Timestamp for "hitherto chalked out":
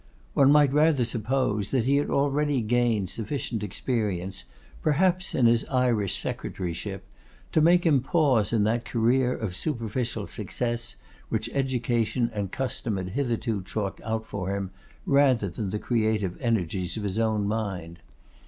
13.09-14.25